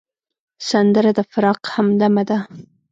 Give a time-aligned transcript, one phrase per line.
[0.69, 2.37] سندره د فراق همدمه ده